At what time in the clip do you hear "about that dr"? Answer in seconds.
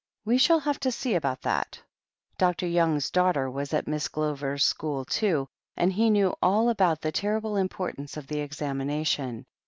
1.13-2.65